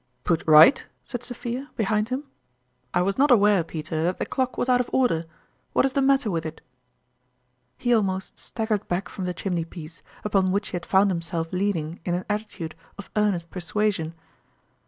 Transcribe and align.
"Put 0.23 0.43
right?" 0.47 0.83
said 1.05 1.21
Sophia, 1.23 1.69
behind 1.75 2.09
him." 2.09 2.23
I 2.95 3.03
was 3.03 3.19
not 3.19 3.29
aware, 3.29 3.63
Peter, 3.63 4.01
that 4.01 4.17
the 4.17 4.25
clock 4.25 4.53
JJctiobic 4.53 4.55
Elratxrings. 4.55 4.57
101 4.57 4.61
was 4.61 4.69
out 4.69 4.79
of 4.79 4.89
order. 4.91 5.25
What 5.73 5.85
is 5.85 5.93
the 5.93 6.01
matter 6.01 6.31
with 6.31 6.43
it?" 6.47 6.61
He 7.77 7.93
almost 7.93 8.35
staggered 8.39 8.87
back 8.87 9.09
from 9.09 9.25
the 9.25 9.33
chimney 9.35 9.63
piece, 9.65 10.01
upon 10.23 10.51
which 10.51 10.69
he 10.69 10.75
had 10.75 10.87
found 10.87 11.11
himself 11.11 11.53
lean 11.53 11.77
ing 11.77 11.99
in 12.03 12.15
an 12.15 12.25
attitude 12.31 12.73
of 12.97 13.11
earnest 13.15 13.51
persuasion. 13.51 14.15